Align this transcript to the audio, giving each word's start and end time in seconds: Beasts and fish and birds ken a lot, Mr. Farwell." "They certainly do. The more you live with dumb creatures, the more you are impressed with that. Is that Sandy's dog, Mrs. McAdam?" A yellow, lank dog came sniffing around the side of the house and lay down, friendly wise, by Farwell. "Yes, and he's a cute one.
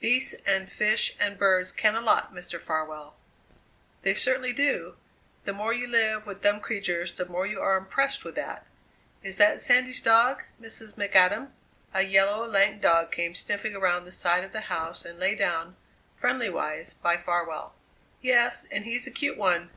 Beasts 0.00 0.32
and 0.46 0.72
fish 0.72 1.14
and 1.20 1.36
birds 1.36 1.72
ken 1.72 1.94
a 1.94 2.00
lot, 2.00 2.32
Mr. 2.32 2.58
Farwell." 2.58 3.14
"They 4.00 4.14
certainly 4.14 4.54
do. 4.54 4.96
The 5.44 5.52
more 5.52 5.74
you 5.74 5.86
live 5.86 6.24
with 6.24 6.40
dumb 6.40 6.60
creatures, 6.60 7.12
the 7.12 7.26
more 7.26 7.44
you 7.44 7.60
are 7.60 7.76
impressed 7.76 8.24
with 8.24 8.34
that. 8.36 8.64
Is 9.22 9.36
that 9.36 9.60
Sandy's 9.60 10.00
dog, 10.00 10.42
Mrs. 10.58 10.94
McAdam?" 10.96 11.50
A 11.92 12.00
yellow, 12.00 12.46
lank 12.46 12.80
dog 12.80 13.12
came 13.12 13.34
sniffing 13.34 13.76
around 13.76 14.06
the 14.06 14.10
side 14.10 14.42
of 14.42 14.52
the 14.52 14.60
house 14.72 15.04
and 15.04 15.18
lay 15.18 15.34
down, 15.34 15.76
friendly 16.16 16.48
wise, 16.48 16.94
by 16.94 17.18
Farwell. 17.18 17.74
"Yes, 18.22 18.64
and 18.72 18.86
he's 18.86 19.06
a 19.06 19.10
cute 19.10 19.36
one. 19.36 19.68